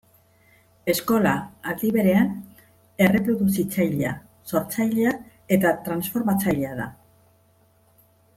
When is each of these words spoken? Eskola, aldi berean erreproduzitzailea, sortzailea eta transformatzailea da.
Eskola, 0.93 1.33
aldi 1.73 1.91
berean 1.97 2.31
erreproduzitzailea, 3.07 4.15
sortzailea 4.53 5.15
eta 5.59 5.75
transformatzailea 5.91 6.75
da. 6.83 6.91